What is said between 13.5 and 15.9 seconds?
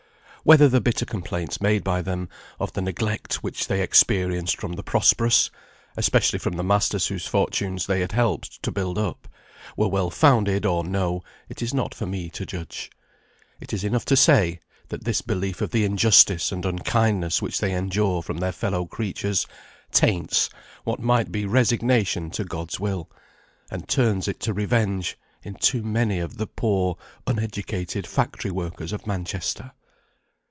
It is enough to say, that this belief of the